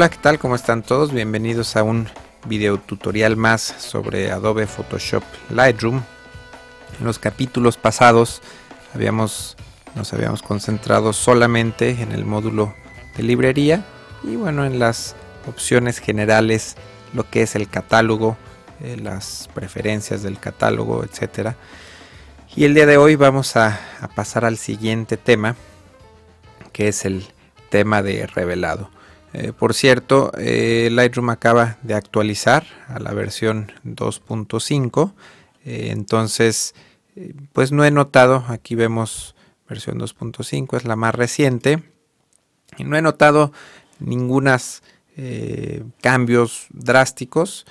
[0.00, 0.38] Hola, ¿qué tal?
[0.38, 1.12] ¿Cómo están todos?
[1.12, 2.08] Bienvenidos a un
[2.46, 6.00] video tutorial más sobre Adobe Photoshop Lightroom.
[6.98, 8.40] En los capítulos pasados
[8.94, 9.58] habíamos,
[9.94, 12.72] nos habíamos concentrado solamente en el módulo
[13.14, 13.84] de librería
[14.22, 15.16] y bueno, en las
[15.46, 16.76] opciones generales,
[17.12, 18.38] lo que es el catálogo,
[18.82, 21.56] eh, las preferencias del catálogo, etcétera.
[22.56, 25.56] Y el día de hoy vamos a, a pasar al siguiente tema,
[26.72, 27.26] que es el
[27.68, 28.88] tema de revelado.
[29.32, 35.14] Eh, por cierto, eh, Lightroom acaba de actualizar a la versión 2.5.
[35.64, 36.74] Eh, entonces,
[37.52, 39.36] pues no he notado, aquí vemos
[39.68, 41.82] versión 2.5, es la más reciente.
[42.76, 43.52] Y no he notado
[43.98, 44.82] ningunos
[46.00, 47.66] cambios drásticos.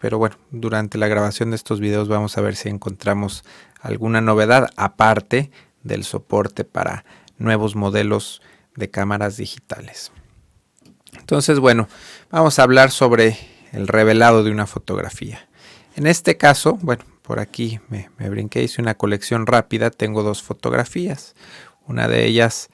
[0.00, 3.44] pero bueno, durante la grabación de estos videos vamos a ver si encontramos
[3.80, 5.52] alguna novedad aparte
[5.84, 7.04] del soporte para
[7.38, 8.42] nuevos modelos
[8.74, 10.10] de cámaras digitales.
[11.22, 11.88] Entonces, bueno,
[12.32, 13.38] vamos a hablar sobre
[13.70, 15.48] el revelado de una fotografía.
[15.94, 21.36] En este caso, bueno, por aquí me, brinqué, hice una colección rápida, tengo dos fotografías.
[21.86, 22.70] Una de ellas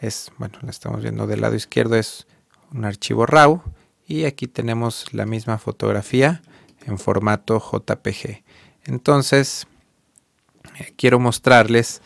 [0.00, 2.28] es, bueno, la estamos viendo del lado izquierdo, es
[2.70, 3.62] un archivo RAW
[4.06, 6.40] y aquí tenemos la misma fotografía
[6.86, 8.44] en formato JPG.
[8.84, 9.66] Entonces,
[10.78, 12.00] eh, quiero mostrarles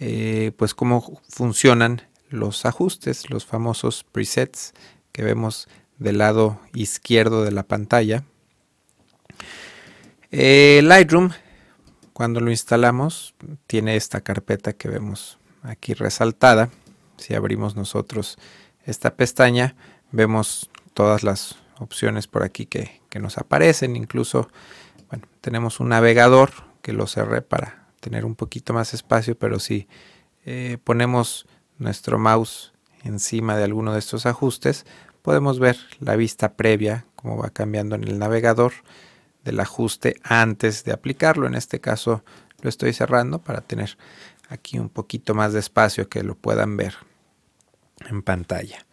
[0.00, 4.74] eh, pues cómo funcionan los ajustes, los famosos presets
[5.16, 8.24] que vemos del lado izquierdo de la pantalla.
[10.30, 11.30] Eh, Lightroom,
[12.12, 13.34] cuando lo instalamos,
[13.66, 16.68] tiene esta carpeta que vemos aquí resaltada.
[17.16, 18.36] Si abrimos nosotros
[18.84, 19.74] esta pestaña,
[20.12, 23.96] vemos todas las opciones por aquí que, nos aparecen.
[23.96, 24.50] Incluso,
[25.40, 26.50] tenemos un navegador
[26.82, 29.88] que lo cerré para tener un poquito más espacio, pero si
[30.44, 31.46] eh, ponemos
[31.78, 32.74] nuestro mouse
[33.06, 34.84] encima de alguno de estos ajustes,
[35.22, 38.72] podemos ver la vista previa, cómo va cambiando en el navegador
[39.44, 41.46] del ajuste antes de aplicarlo.
[41.46, 42.22] En este caso
[42.60, 43.96] lo estoy cerrando para tener
[44.48, 46.94] aquí un poquito más de espacio que lo puedan ver
[48.08, 48.84] en pantalla.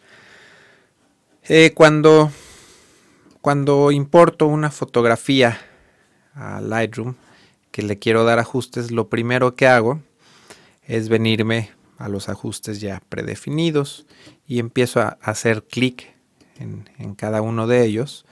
[1.44, 2.30] Eh, cuando,
[3.42, 5.58] cuando importo una fotografía
[6.34, 7.14] a Lightroom
[7.70, 10.00] que le quiero dar ajustes, lo primero que hago
[10.86, 14.06] es venirme a los ajustes ya predefinidos
[14.46, 16.14] y empiezo a hacer clic
[16.58, 18.24] en, cada uno de ellos.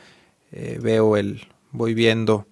[0.53, 2.47] Eh, veo el, voy viendo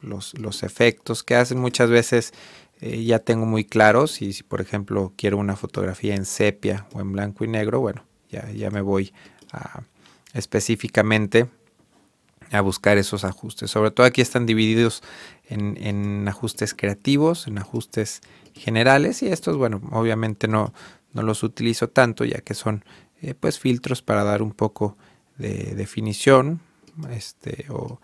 [0.00, 1.58] los, los, efectos que hacen.
[1.58, 2.32] Muchas veces
[2.80, 7.00] eh, ya tengo muy claros y si por ejemplo quiero una fotografía en sepia o
[7.00, 9.12] en blanco y negro, bueno, ya, ya me voy
[9.52, 9.82] a,
[10.32, 11.48] específicamente
[12.50, 13.70] a buscar esos ajustes.
[13.70, 15.02] Sobre todo aquí están divididos
[15.48, 18.20] en, ajustes creativos, en ajustes
[18.54, 20.72] generales y estos, bueno, obviamente no,
[21.12, 22.84] no los utilizo tanto ya que son
[23.22, 24.96] eh, pues filtros para dar un poco
[25.38, 26.60] de definición
[27.10, 27.98] este, o,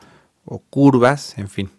[0.70, 1.70] curvas, en fin.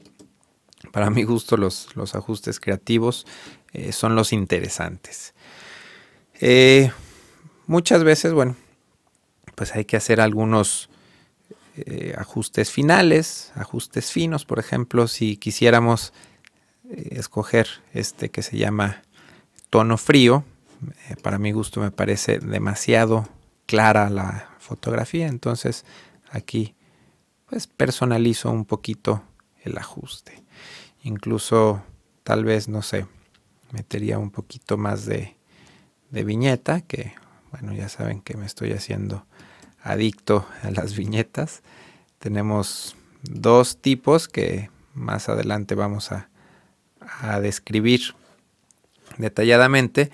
[0.91, 3.25] Para mi gusto los, los ajustes creativos
[3.73, 5.33] eh, son los interesantes.
[6.39, 6.91] Eh,
[7.65, 8.55] muchas veces, bueno,
[9.55, 10.89] pues hay que hacer algunos
[12.17, 16.13] ajustes finales, ajustes finos, por ejemplo, si quisiéramos
[16.89, 19.01] escoger este que se llama
[19.69, 20.43] tono frío,
[21.09, 23.27] eh, para mi gusto me parece demasiado
[23.65, 25.27] clara la fotografía.
[25.27, 25.85] Entonces
[26.29, 26.75] aquí
[27.47, 29.23] pues personalizo un poquito
[29.63, 30.43] el ajuste.
[31.03, 31.81] Incluso
[32.23, 33.07] tal vez, no sé,
[33.71, 35.35] metería un poquito más de
[36.11, 37.13] viñeta, que
[37.51, 39.25] bueno, ya saben que me estoy haciendo
[39.87, 41.63] adicto a las viñetas.
[42.19, 46.29] Tenemos dos tipos que más adelante vamos a,
[47.41, 48.15] describir
[49.17, 50.11] detalladamente.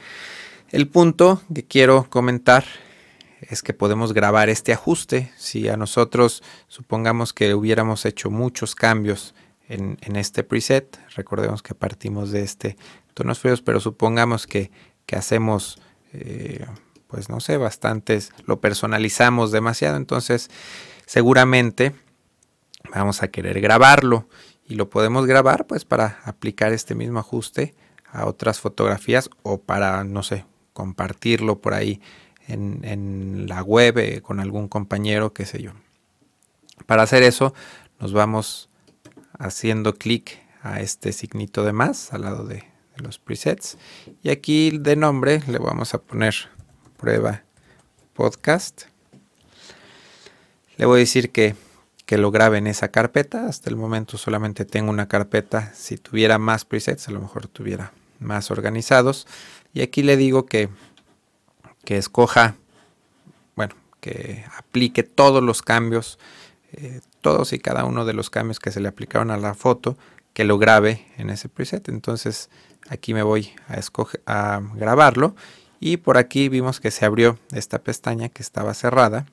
[0.70, 2.66] El punto que quiero comentar
[3.42, 5.32] es que podemos grabar este ajuste.
[5.36, 9.34] Si a nosotros supongamos que hubiéramos hecho muchos cambios
[9.68, 12.78] en, este preset, recordemos que partimos de este
[13.16, 14.70] tonos fríos, pero supongamos que,
[15.12, 15.80] hacemos,
[16.14, 16.66] eh,
[17.14, 20.50] pues no sé, bastantes, lo personalizamos demasiado, entonces
[21.06, 21.94] seguramente
[22.92, 24.28] vamos a querer grabarlo
[24.68, 27.76] y lo podemos grabar pues para aplicar este mismo ajuste
[28.12, 32.02] a otras fotografías o para, no sé, compartirlo por ahí
[32.48, 35.74] en, la web eh, con algún compañero, qué sé yo.
[36.88, 37.54] Para hacer eso
[38.00, 38.72] nos vamos
[39.38, 43.78] haciendo clic a este signito de más al lado de, los presets
[44.22, 46.36] y aquí de nombre le vamos a poner
[46.98, 47.44] prueba
[48.14, 48.84] podcast.
[50.78, 51.56] Le voy a decir que,
[52.06, 53.48] que lo grabe en esa carpeta.
[53.48, 55.74] Hasta el momento solamente tengo una carpeta.
[55.76, 59.28] Si tuviera más presets, a lo mejor tuviera más organizados.
[59.74, 60.70] Y aquí le digo que,
[61.86, 62.56] que escoja,
[63.56, 66.20] bueno, que aplique todos los cambios,
[66.72, 69.98] eh, todos y cada uno de los cambios que se le aplicaron a la foto,
[70.34, 71.90] que lo grabe en ese preset.
[71.90, 72.50] Entonces
[72.90, 75.36] aquí me voy a, escoger, a grabarlo
[75.86, 79.26] y por aquí vimos que se abrió esta pestaña que estaba cerrada.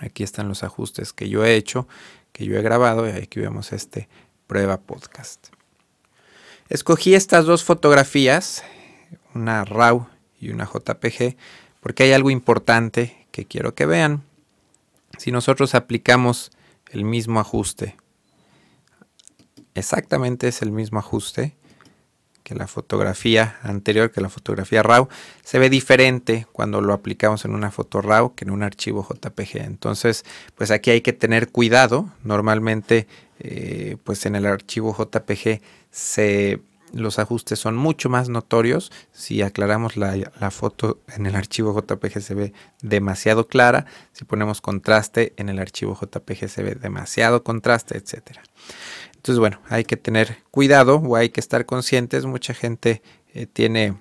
[0.00, 1.86] Aquí están los ajustes que yo he hecho,
[2.32, 4.08] que yo he grabado y aquí vemos este
[4.48, 5.50] prueba podcast.
[6.68, 8.64] Escogí estas dos fotografías,
[9.32, 10.08] una RAW
[10.40, 11.36] y una JPG,
[11.78, 14.24] porque hay algo importante que quiero que vean.
[15.18, 16.50] Si nosotros aplicamos
[16.90, 17.96] el mismo ajuste,
[19.76, 21.54] exactamente es el mismo ajuste
[22.44, 25.08] que la fotografía anterior, que la fotografía RAW,
[25.42, 29.56] se ve diferente cuando lo aplicamos en una foto RAW que en un archivo JPG.
[29.62, 30.24] Entonces,
[30.54, 32.10] pues aquí hay que tener cuidado.
[32.22, 33.08] Normalmente,
[33.40, 35.60] eh, pues en el archivo JPG
[36.92, 38.92] los ajustes son mucho más notorios.
[39.12, 42.52] Si aclaramos la, foto en el archivo JPG se ve
[42.82, 43.86] demasiado clara.
[44.12, 48.38] Si ponemos contraste en el archivo JPG se ve demasiado contraste, etc.
[49.24, 52.26] Entonces, bueno, hay que tener cuidado o hay que estar conscientes.
[52.26, 53.00] Mucha gente
[53.32, 53.96] eh, tiene,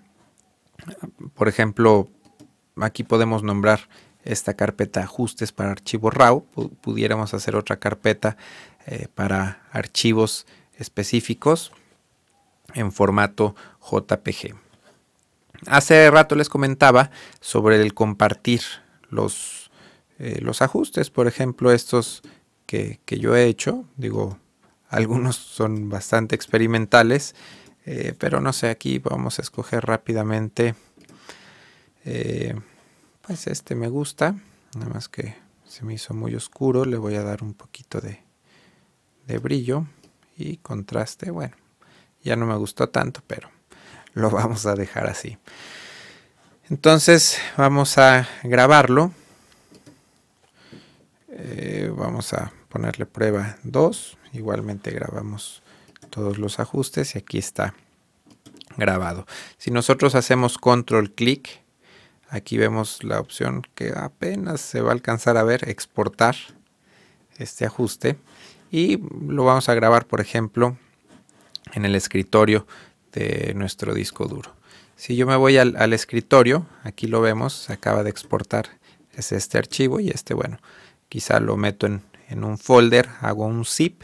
[1.34, 2.10] por ejemplo,
[2.76, 3.88] aquí podemos nombrar
[4.26, 6.46] esta carpeta ajustes para archivos RAW.
[6.82, 8.36] pudiéramos hacer otra carpeta
[8.86, 10.46] eh, para archivos
[10.78, 11.72] específicos
[12.74, 14.56] en formato JPG.
[15.68, 18.62] Hace rato les comentaba sobre el compartir
[19.08, 19.72] los,
[20.20, 22.24] eh, los ajustes, por ejemplo, estos
[22.66, 24.38] que, yo he hecho, digo,
[24.94, 27.36] algunos son bastante experimentales,
[27.86, 30.76] eh, pero no sé, aquí vamos a escoger rápidamente,
[32.06, 32.56] eh,
[33.22, 34.36] pues este me gusta,
[34.76, 35.36] nada más que
[35.66, 38.22] se me hizo muy oscuro, le voy a dar un poquito de,
[39.28, 39.88] de brillo
[40.38, 41.56] y contraste, bueno,
[42.24, 43.50] ya no me gustó tanto, pero
[44.14, 45.38] lo vamos a dejar así.
[46.70, 49.12] Entonces vamos a grabarlo.
[51.30, 54.18] Eh, vamos a ponerle prueba 2.
[54.34, 55.62] Igualmente grabamos
[56.10, 57.76] todos los ajustes y aquí está
[58.78, 59.28] grabado.
[59.60, 61.62] Si nosotros hacemos control clic,
[62.30, 66.36] aquí vemos la opción que apenas se va a alcanzar a ver, exportar
[67.38, 68.18] este ajuste.
[68.72, 68.98] Y
[69.30, 70.76] lo vamos a grabar, por ejemplo,
[71.76, 72.66] en el escritorio
[73.12, 74.52] de nuestro disco duro.
[74.96, 78.66] Si yo me voy al, escritorio, aquí lo vemos, se acaba de exportar,
[79.14, 80.58] es este archivo y este, bueno,
[81.08, 82.02] quizá lo meto en,
[82.42, 84.04] un folder, hago un zip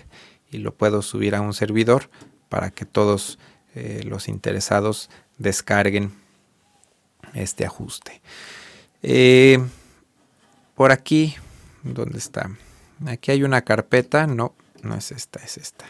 [0.52, 2.10] y lo puedo subir a un servidor
[2.50, 3.40] para que todos
[3.76, 6.12] eh, los interesados descarguen
[7.34, 8.22] este ajuste.
[9.04, 9.60] Eh,
[10.76, 11.36] por aquí,
[11.84, 12.52] ¿dónde está?
[13.06, 14.54] Aquí hay una carpeta, no,
[14.84, 15.86] no es esta, es esta.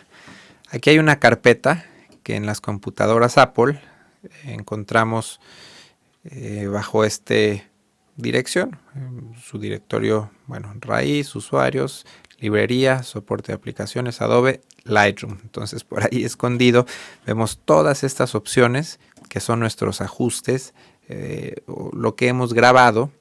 [0.70, 1.86] Aquí hay una carpeta
[2.24, 3.82] que en las computadoras Apple
[4.44, 5.40] encontramos
[6.26, 7.66] eh, bajo este
[8.16, 8.78] dirección,
[9.42, 12.06] su directorio, bueno, raíz, usuarios,
[12.40, 15.40] librería, soporte de aplicaciones, Adobe, Lightroom.
[15.44, 16.86] Entonces por ahí escondido
[17.26, 19.00] vemos todas estas opciones
[19.30, 20.74] que son nuestros ajustes,
[21.08, 21.56] eh,
[21.94, 23.12] lo que hemos grabado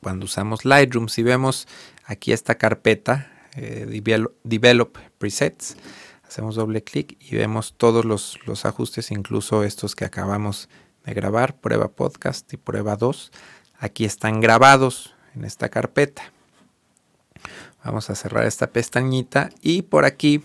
[0.00, 1.08] cuando usamos Lightroom.
[1.08, 1.66] Si vemos
[2.04, 3.86] aquí esta carpeta, eh,
[4.42, 5.76] Develop Presets,
[6.34, 10.68] Hacemos doble clic y vemos todos los, ajustes, incluso estos que acabamos
[11.04, 13.30] de grabar, prueba podcast y prueba 2.
[13.78, 16.33] Aquí están grabados en esta carpeta.
[17.84, 20.42] Vamos a cerrar esta pestañita y por aquí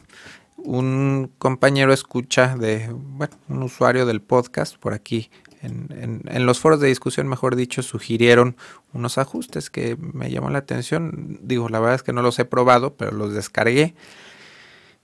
[0.58, 5.32] un compañero escucha de, bueno, un usuario del podcast, por aquí
[5.62, 8.58] en, en, los foros de discusión, mejor dicho, sugirieron
[8.94, 11.40] unos ajustes que me llamó la atención.
[11.42, 13.94] Digo, la verdad es que no los he probado, pero los descargué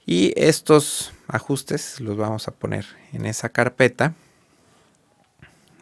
[0.06, 4.14] y estos ajustes los vamos a poner en esa carpeta.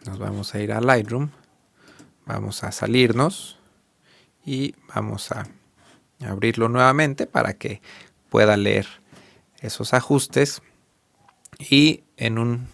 [0.06, 1.30] Nos vamos a ir a Lightroom.
[2.24, 3.58] Vamos a salirnos.
[4.46, 5.46] Y vamos a
[6.24, 7.80] abrirlo nuevamente para que
[8.28, 8.86] pueda leer
[9.60, 10.62] esos ajustes.
[11.58, 12.68] Y en un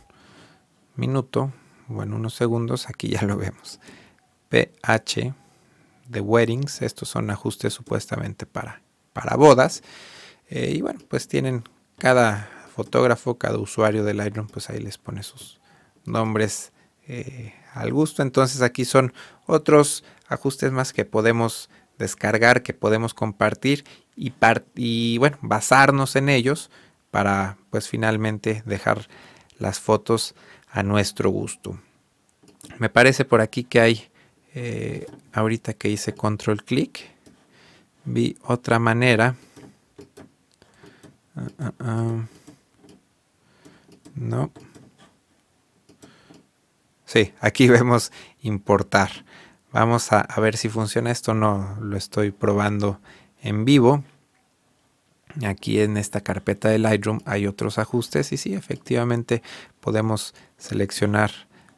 [0.96, 1.52] minuto
[1.88, 3.80] o en unos segundos, aquí ya lo vemos.
[4.48, 5.34] PH
[6.08, 6.82] de weddings.
[6.82, 9.82] Estos son ajustes supuestamente para, para bodas.
[10.48, 11.64] Eh, y bueno, pues tienen
[11.98, 15.60] cada fotógrafo, cada usuario de Lightroom, pues ahí les pone sus
[16.04, 16.72] nombres
[17.06, 18.22] eh, al gusto.
[18.22, 19.12] Entonces aquí son
[19.46, 23.84] otros ajustes más que podemos descargar, que podemos compartir
[24.16, 24.32] y,
[24.74, 26.70] y bueno, basarnos en ellos
[27.12, 29.08] para pues finalmente dejar
[29.58, 30.34] las fotos
[30.68, 31.78] a nuestro gusto.
[32.78, 34.08] Me parece por aquí que hay,
[34.54, 37.08] eh, ahorita que hice control clic,
[38.04, 39.36] vi otra manera
[41.36, 42.26] Ah, ah, ah.
[44.14, 44.50] No.
[47.06, 49.10] Sí, aquí vemos importar.
[49.72, 51.34] Vamos a, ver si funciona esto.
[51.34, 53.00] No lo estoy probando
[53.42, 54.02] en vivo.
[55.46, 59.42] Aquí en esta carpeta de Lightroom hay otros ajustes y sí, efectivamente
[59.80, 61.30] podemos seleccionar.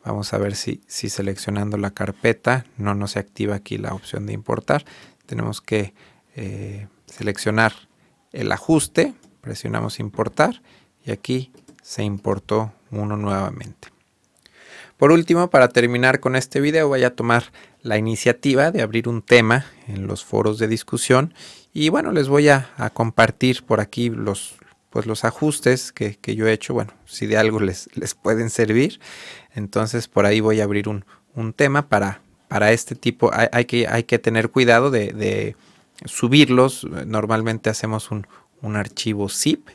[0.04, 4.32] Vamos a ver si, si seleccionando la carpeta no nos activa aquí la opción de
[4.32, 4.84] importar.
[5.26, 5.92] Tenemos que
[6.34, 7.74] eh, seleccionar
[8.32, 10.62] el ajuste, presionamos importar
[11.04, 13.88] y aquí se importó uno nuevamente.
[14.96, 17.44] Por último, para terminar con este video, voy a tomar
[17.82, 21.34] la iniciativa de abrir un tema en los foros de discusión.
[21.72, 24.54] Y bueno, les voy a, compartir por aquí los,
[24.90, 29.00] pues los ajustes que, yo he hecho, bueno, si de algo les, les pueden servir,
[29.54, 31.04] entonces por ahí voy a abrir un,
[31.54, 35.56] tema para, para este tipo, hay, que, hay que tener cuidado de,
[36.04, 38.26] subirlos, normalmente hacemos un,
[38.76, 39.68] archivo zip,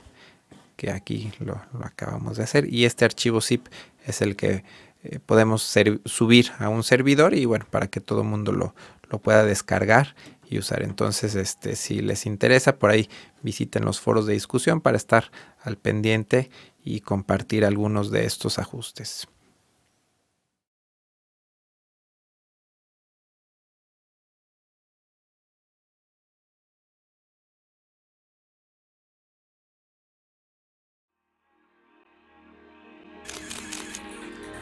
[0.75, 3.67] que aquí lo acabamos de hacer, y este archivo zip
[4.05, 4.63] es el que
[5.09, 5.61] eh, podemos
[6.05, 8.75] subir a un servidor y bueno, para que todo el mundo lo,
[9.09, 10.15] lo, pueda descargar
[10.49, 10.83] y usar.
[10.83, 13.09] Entonces, este, si les interesa, por ahí
[13.41, 16.49] visiten los foros de discusión para estar al pendiente
[16.83, 19.27] y compartir algunos de estos ajustes.